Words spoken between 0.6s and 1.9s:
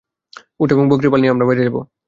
উট এবং বকরীর পাল বাইরে নিয়ে যাবে।